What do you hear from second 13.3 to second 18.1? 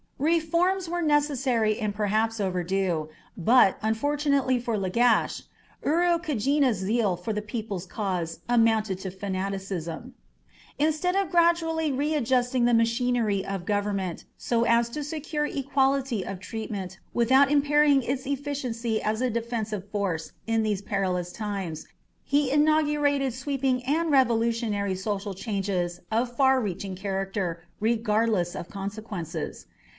of government so as to secure equality of treatment without impairing